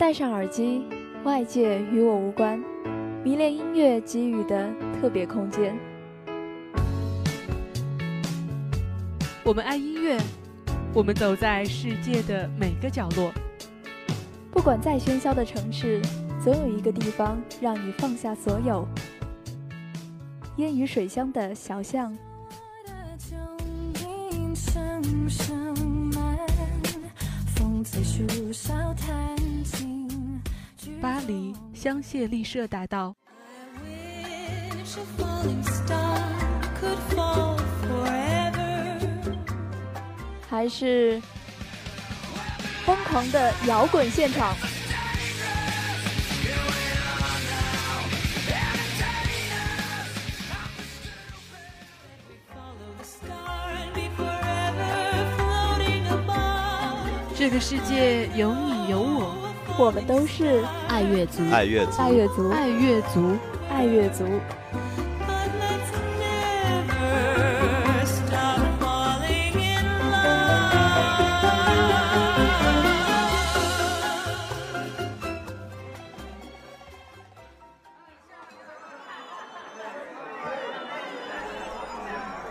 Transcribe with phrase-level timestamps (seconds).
[0.00, 0.86] 戴上耳机，
[1.24, 2.58] 外界与我无关，
[3.22, 5.76] 迷恋音乐给予的特别空间。
[9.44, 10.18] 我们爱音乐，
[10.94, 13.30] 我们走在世界的每个角落。
[14.50, 16.00] 不管再喧嚣的城市，
[16.42, 18.88] 总有一个地方让你放下所有。
[20.56, 22.16] 烟雨水乡的小巷。
[31.00, 33.14] 巴黎香榭丽舍大道，
[40.48, 41.18] 还是
[42.84, 44.54] 疯狂的摇滚现场。
[57.34, 59.39] 这个世界有你有我，
[59.80, 63.38] 我们都是爱乐族，爱乐族，爱乐族，爱乐族，
[63.70, 64.26] 爱乐族。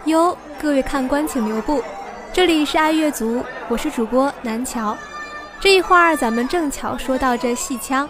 [0.06, 1.84] 哟，各位看官请留步，
[2.34, 3.44] 这里是爱乐族。
[3.68, 4.98] 我是主播南桥，
[5.62, 8.10] 这一会儿咱们正巧说到这戏腔，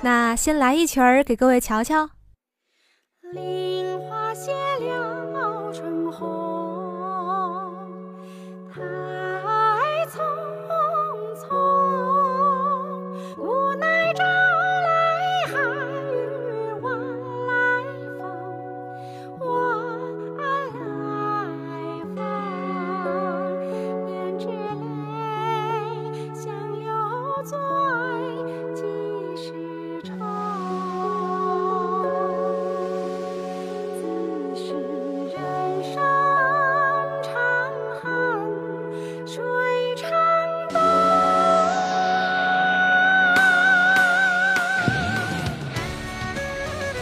[0.00, 2.10] 那先来一曲儿给各位瞧瞧。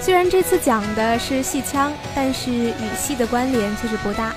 [0.06, 4.32] 虽然这次讲的是戏腔，但是与戏的关联却是不大，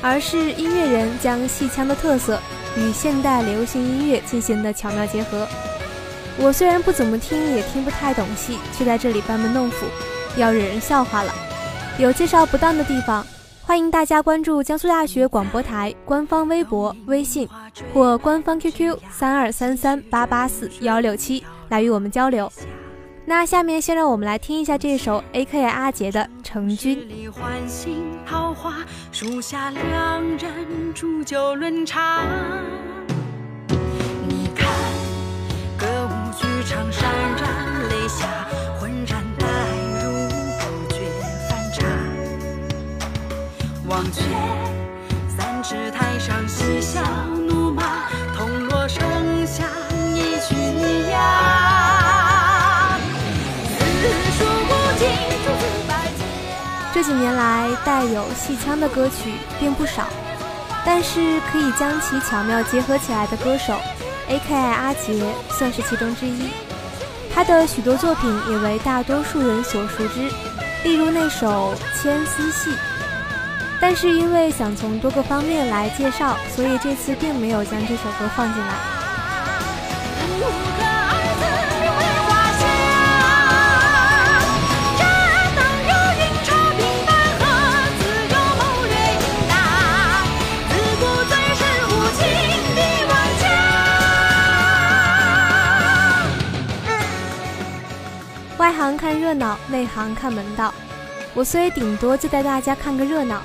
[0.00, 2.40] 而是音乐人将戏腔的特色
[2.78, 5.46] 与现代流行音乐进行的巧妙结合。
[6.38, 9.84] 我虽然不怎么听，也听不太懂戏，却在这里班门弄斧，
[10.38, 11.34] 要惹人笑话了。
[11.98, 13.22] 有介绍不当的地方，
[13.60, 17.46] 欢迎大家关注江苏大学广播台官方微博、微信
[17.92, 22.50] 或官方 QQ 三二三三八八四幺六七来与我们交流。
[23.24, 26.98] 那下面先让我们来听一下这首 A.K.A 阿杰的《成军》。
[28.26, 28.78] 桃花
[29.12, 32.24] 树下两人煮酒论茶。
[34.28, 34.68] 你看
[35.78, 37.02] 歌舞剧场潸
[37.40, 38.26] 然泪下，
[38.78, 39.46] 浑然带
[40.02, 40.28] 入
[40.58, 41.00] 不觉
[41.48, 41.86] 反差。
[43.88, 44.22] 忘却
[57.02, 60.06] 这几年来，带有戏腔的歌曲并不少，
[60.86, 63.76] 但是可以将其巧妙结合起来的歌手
[64.28, 65.20] ，A.K.I 阿杰
[65.50, 66.50] 算是其中之一。
[67.34, 70.30] 他的许多作品也为大多数人所熟知，
[70.84, 72.70] 例如那首《牵丝戏》。
[73.80, 78.74] 但是因为想从多个方面来介绍，所以这次并没有将这首歌放进来。
[98.58, 100.72] 外行看热闹，内行看门道。
[101.34, 103.42] 我虽顶多就带大家看个热闹，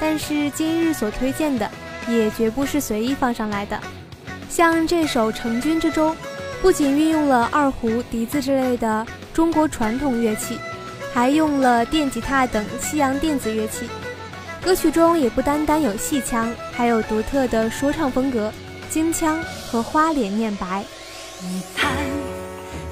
[0.00, 1.68] 但是今日所推荐的
[2.08, 3.78] 也绝不是随意放上来的。
[4.48, 6.16] 像这首《成军》之中，
[6.62, 10.58] 不仅运用了二胡、笛子之类的中国传统乐器，
[11.12, 13.88] 还用了电吉他等西洋电子乐器。
[14.62, 18.52] 歌曲中也不单单有戏腔，还有独特的说唱风格、
[18.88, 19.38] 京腔
[19.70, 20.84] 和花脸念白。
[21.42, 21.90] 你看，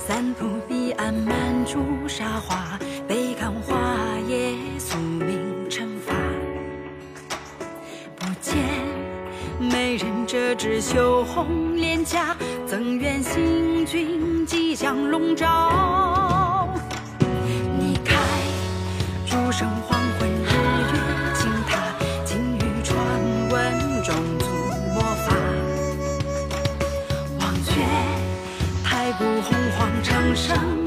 [0.05, 2.77] 三浦彼岸满珠沙华，
[3.07, 5.39] 北看花叶宿命
[5.71, 6.13] 惩罚。
[8.17, 8.57] 不见
[9.61, 16.52] 美人折枝羞红脸颊，怎愿新君即将笼罩。
[30.35, 30.82] 伤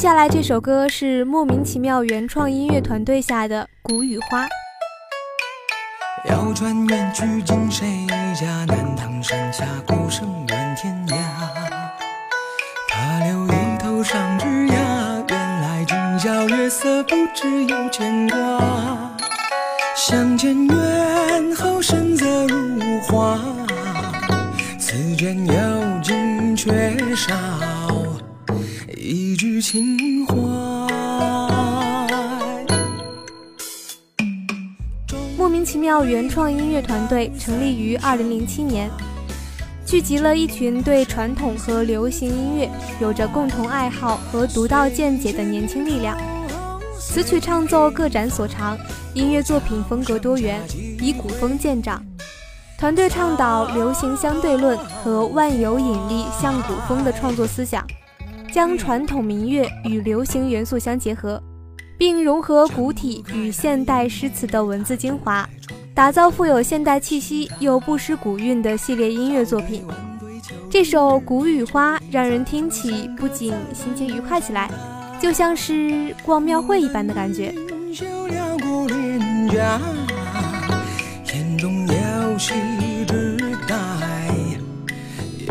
[0.00, 4.46] 下来这首歌是莫名其妙原创音乐团队下的《谷雨花》。
[6.26, 8.64] 要转远去见谁家？
[8.64, 11.16] 南唐山下鼓声远天涯。
[12.88, 19.14] 他留一头上枝桠，原来今宵月色不知有牵挂。
[19.94, 23.38] 相见远后神色如花，
[24.78, 25.52] 此间有
[26.02, 27.34] 情却少
[29.60, 30.34] 情怀。
[35.36, 38.90] 莫名其妙原创音乐团队成立于2007年，
[39.84, 42.70] 聚集了一群对传统和流行音乐
[43.00, 46.16] 有着共同爱好和独到见解的年轻力量。
[46.98, 48.78] 词曲唱奏各展所长，
[49.14, 50.60] 音乐作品风格多元，
[51.00, 52.02] 以古风见长。
[52.78, 57.84] 团队倡导流行相对论和万有引力向古风的创作思想，
[58.52, 61.42] 将传统民乐与流行元素相结合。
[61.98, 65.46] 并融合古体与现代诗词的文字精华，
[65.92, 69.84] 打造富有现代气息又不失古韵的系列音乐作品。
[70.70, 74.70] 这首《谷雨花》让人听起不仅心情愉快起来，
[75.20, 77.54] 就像是逛庙会一般的感觉。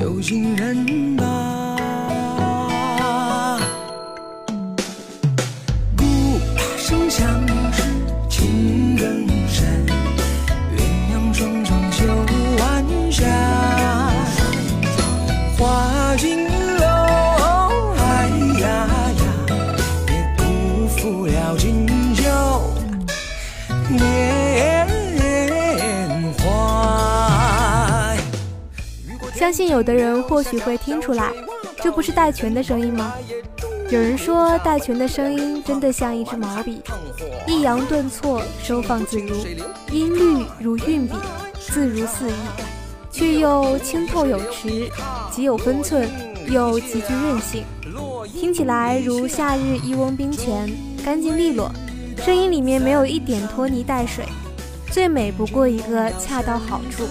[0.01, 1.48] 有，情人吧。
[29.79, 31.31] 有的人或许会听出来，
[31.81, 33.13] 这不是戴荃的声音吗？
[33.89, 36.81] 有人说戴荃的声音真的像一支毛笔，
[37.47, 39.33] 抑扬顿挫，收放自如，
[39.89, 41.13] 音律如运笔，
[41.57, 42.33] 自如肆意，
[43.09, 44.89] 却又清透有持，
[45.31, 46.09] 极有分寸，
[46.49, 47.63] 又极具韧性，
[48.33, 50.69] 听起来如夏日一翁冰泉，
[51.05, 51.71] 干净利落，
[52.17, 54.25] 声音里面没有一点拖泥带水，
[54.91, 57.07] 最美不过一个恰到好处。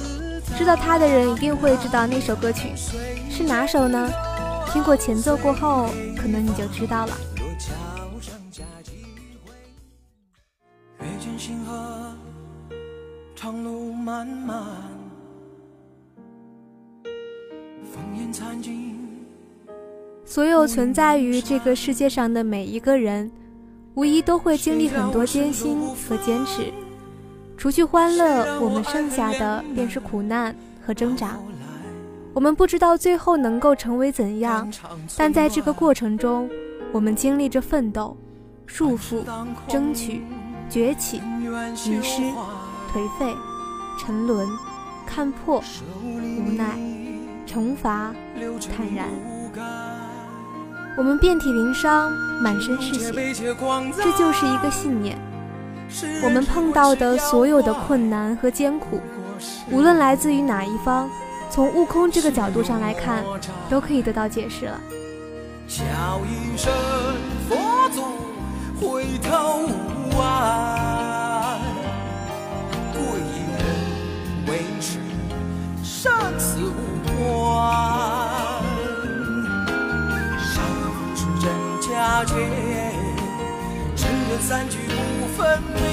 [0.59, 2.73] 知道他的人一定会知道那首歌曲
[3.31, 4.11] 是哪首呢？
[4.73, 7.17] 听过前奏过后，可能你就知道了。
[13.37, 14.67] 长路漫漫，
[17.05, 18.99] 烽烟残尽。
[20.25, 23.31] 所有存在于这个世界上的每一个人，
[23.95, 26.73] 无疑都会经历很多艰辛和坚持。
[27.59, 31.37] 除去欢乐，我们剩下的便是苦难和挣扎。
[32.33, 34.73] 我们不知道最后能够成为怎样，
[35.17, 36.49] 但在这个过程中，
[36.93, 38.17] 我们经历着奋斗、
[38.65, 39.25] 束缚、
[39.67, 40.23] 争取、
[40.71, 42.23] 崛起、迷失、
[42.93, 43.35] 颓废、
[43.99, 44.49] 沉沦、
[45.05, 45.61] 看破、
[46.05, 46.79] 无奈、
[47.45, 48.15] 惩罚、
[48.77, 49.09] 坦然。
[50.97, 53.13] 我们遍体鳞伤，满身是血，
[53.97, 55.19] 这就是一个信念。
[56.23, 59.01] 我们碰到的所有的困难和艰苦，
[59.71, 61.09] 无论来自于哪一方，
[61.51, 63.25] 从悟空这个角度上来看，
[63.69, 64.81] 都可以得到解释了。
[65.67, 65.85] 叫
[66.25, 66.73] 一声
[67.49, 67.57] 佛
[67.91, 68.03] 祖，
[68.81, 70.79] 回头无岸。
[84.41, 84.79] 三聚
[85.57, 85.88] 不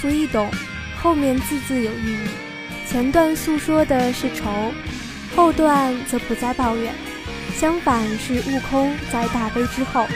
[0.00, 0.50] 俗易懂，
[1.02, 2.28] 后面字字有寓意。
[2.88, 4.72] 前段诉说的是愁，
[5.36, 6.94] 后段则不再抱怨，
[7.54, 10.06] 相反是悟空在大悲之后，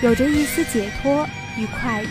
[0.00, 1.28] 有着一丝解脱
[1.58, 2.08] 与快意。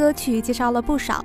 [0.00, 1.22] 歌曲介绍了不少，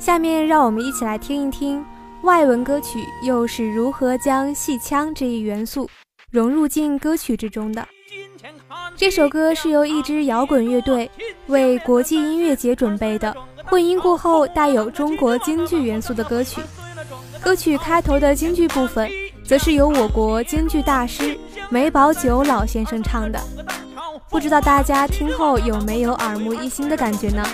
[0.00, 1.84] 下面让我们一起来听一听
[2.22, 5.88] 外文歌曲又是如何将戏腔这一元素
[6.32, 7.86] 融入进歌曲之中的。
[8.96, 11.08] 这首歌是由一支摇滚乐队
[11.46, 13.32] 为国际音乐节准备的，
[13.64, 16.60] 混音过后带有中国京剧元素的歌曲。
[17.40, 19.08] 歌曲开头的京剧部分，
[19.44, 21.38] 则是由我国京剧大师
[21.70, 23.40] 梅葆玖老先生唱的。
[24.28, 27.44] 不知道大家听后有没有耳目一新的感觉呢？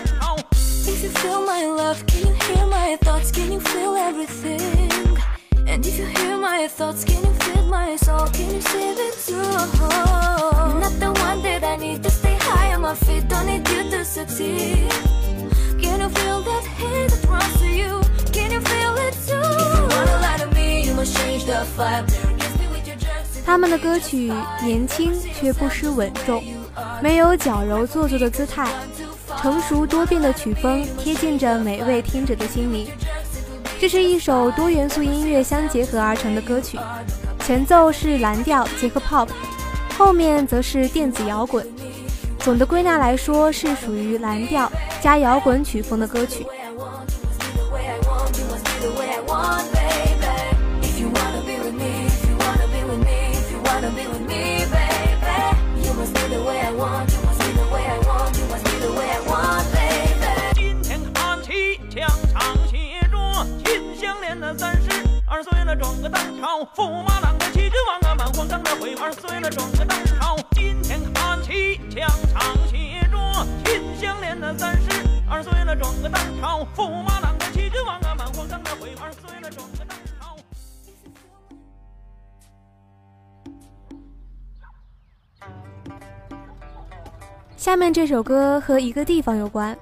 [23.46, 24.32] 他们的歌曲
[24.64, 26.42] 年轻却不失稳重。
[27.02, 28.66] 没有矫揉做作的姿态，
[29.42, 32.86] 成熟多变的曲风贴近着每位听者的心灵。
[33.80, 36.78] 这是一首多元素音乐相结合而成的歌曲，
[37.40, 39.28] 前奏是蓝调结合 pop，
[39.98, 41.66] 后面则是电子摇滚。
[42.38, 44.70] 总的归纳来说，是属于蓝调
[45.00, 46.46] 加摇滚曲风的歌曲。
[87.56, 89.76] 下面这首歌和一个地方有关，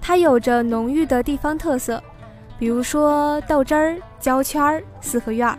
[0.00, 2.02] 它有着浓郁的地方特色。
[2.58, 5.56] 比如说豆汁儿、胶圈儿、四合院儿，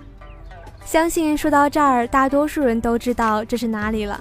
[0.84, 4.20] 相信说到这儿，大多数人都知道这是哪里了。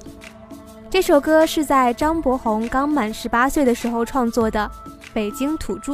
[0.88, 4.70] 这首歌是在张伯宏刚满十八岁的时候创作的
[5.12, 5.92] 《北京土著》。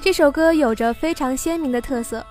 [0.00, 2.24] 这首歌有着非常鲜明的特色，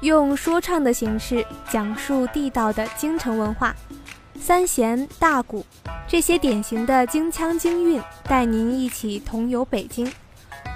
[0.00, 3.74] 用说唱的形式讲述地道的京城文化。
[4.38, 5.66] 三弦大鼓，
[6.06, 10.08] 这些典型的京腔京韵，带您一起同游北京。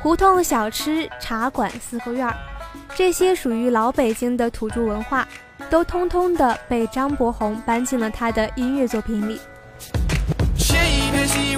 [0.02, 2.28] 胡同小吃、茶馆、四合院，
[2.97, 5.28] 这些属于老北京的土著文化，
[5.68, 9.38] 都通通的被张伯宏搬进了他的音乐作品里。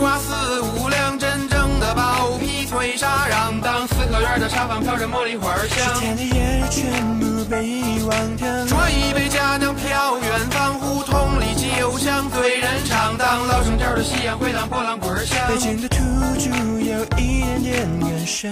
[0.02, 3.60] 瓜四五两，真正的包皮脆沙瓤。
[3.62, 8.48] 当四合院的茶坊飘着茉莉花香，天的夜全部被遗忘掉。
[8.66, 13.16] 端一杯佳酿飘远方，胡同里酒香醉人肠。
[13.16, 15.86] 当老生调的夕阳回荡波浪滚响，北京的
[16.22, 16.48] 不住
[16.78, 18.48] 有一点点感伤。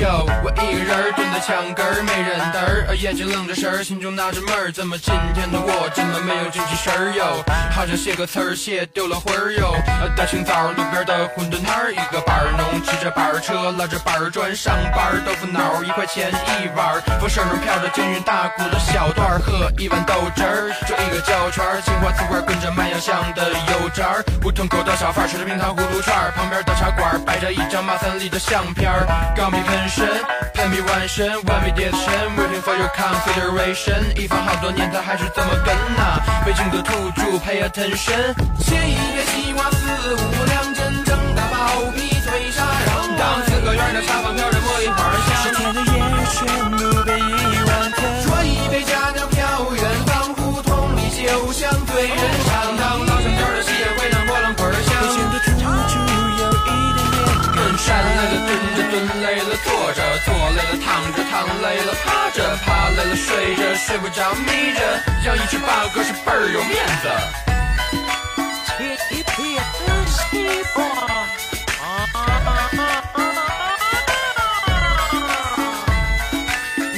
[0.00, 7.42] 哟，我一个人蹲在墙根儿，没人搭儿，眼睛愣着神儿，心中纳着闷儿，怎么今天的我这么没有精气神儿哟？
[7.70, 9.74] 好像写个词儿写丢了魂儿哟。
[10.16, 30.06] 大清早路边的馄饨摊儿，一个板儿农骑着板儿车，拉着板儿砖上班儿，豆腐脑一块钱一碗儿，风声中飘着京韵大鼓的小段儿，喝一碗豆汁儿，就一个胶圈儿，青花瓷罐跟着麦芽香的油渣儿，胡同口的小贩吃着冰糖葫芦串儿，旁边的茶馆摆着一张马三立的相片儿，钢笔喷身，
[30.54, 32.00] 喷笔完身，完美叠神
[32.36, 40.77] ，waiting for your consideration，一放好多年他还是这么跟呐，北京的土著 pay attention，切一片西瓜四五两，
[64.10, 65.58] 着，坐累了躺着，躺累了趴着，趴累了睡着，睡不着眯着。
[65.58, 67.06] 放歌是倍儿有面子。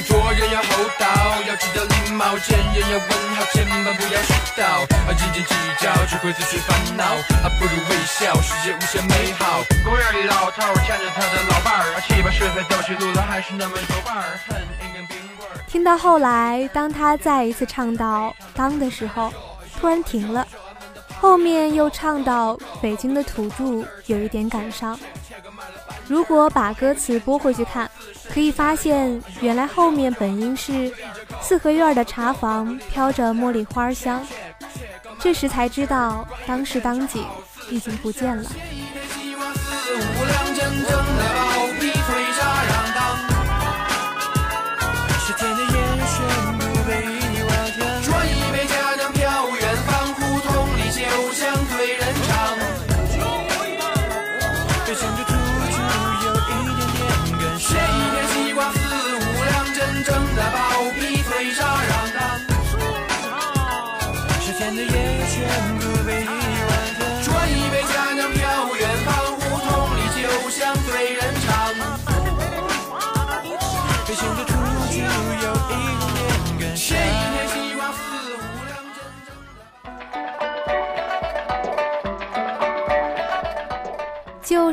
[0.07, 0.67] 做人要厚
[0.99, 1.05] 道，
[1.47, 4.61] 要知道礼貌，见人要问好，千万不要迟到。
[5.07, 7.03] 啊，斤斤计较只会自寻烦恼，
[7.43, 9.63] 啊，不如微笑，世界无限美好。
[9.83, 14.80] 公园里老头牵着他的老伴儿，啊，七八十岁走起路来还是那么有范儿，恨一根冰棍儿。
[15.71, 19.31] 听到后来，当他再一次唱到“当”的时候，
[19.79, 20.45] 突然停了，
[21.17, 24.99] 后面又唱到“北京的土著”，有一点感伤。
[26.09, 27.89] 如果把歌词拨回去看，
[28.33, 30.91] 可以发现原来后面本应是
[31.41, 34.21] “四合院的茶房飘着茉莉花香”，
[35.21, 37.25] 这时才知道当时当景
[37.69, 38.43] 已经不见了。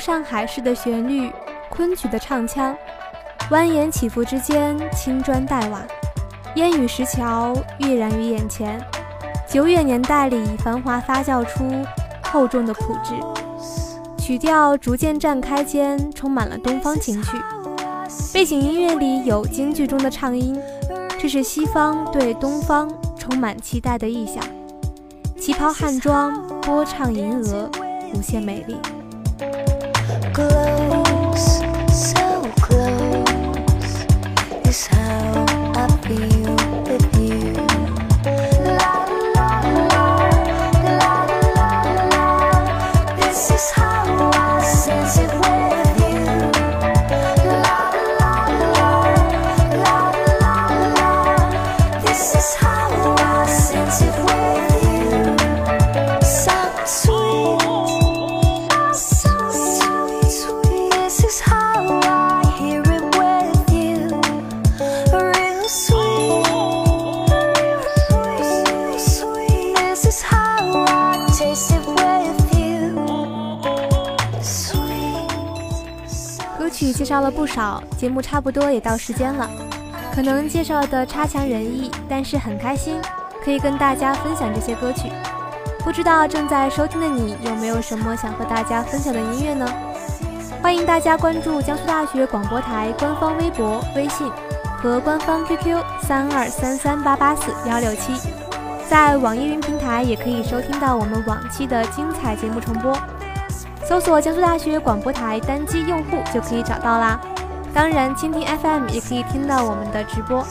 [0.09, 1.31] 上海市的旋律，
[1.69, 2.75] 昆曲的唱腔，
[3.51, 5.83] 蜿蜒起伏之间，青砖黛瓦，
[6.55, 8.83] 烟雨石桥跃然于眼前。
[9.47, 11.71] 久远年代里，繁华发酵出
[12.23, 13.13] 厚重的朴质，
[14.17, 17.37] 曲调逐渐绽开间，充满了东方情趣。
[18.33, 20.59] 背景音乐里有京剧中的唱音，
[21.19, 24.43] 这是西方对东方充满期待的意象。
[25.39, 27.71] 旗袍汉装，波唱银娥，
[28.15, 28.75] 无限美丽。
[30.39, 31.59] Close,
[31.91, 34.07] so close.
[34.69, 34.87] Is
[77.09, 79.49] 绍了不少，节目差不多也到时间了，
[80.15, 83.01] 可能介绍的差强人意，但是很开心，
[83.43, 85.11] 可以跟大家分享这些歌曲。
[85.83, 89.67] 不知道正在收听的你有没有什么想和大家分享的音乐呢？
[90.61, 94.31] 欢迎大家关注江苏大学广播台官方微博、微信
[94.77, 98.13] 和官方 QQ 三二三三八八四幺六七，
[98.87, 102.95] 在网易云平台也可以收听到我们往期的精彩节目重播。
[103.89, 107.19] 搜索江苏大学广播台单机用户就可以找到啦。
[107.73, 110.47] 当然，蜻蜓 FM 也可以听到我们的直播。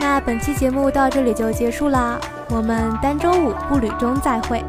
[0.00, 2.18] 那本期节目到这里就结束啦，
[2.48, 4.64] 我们单周五步履中再会。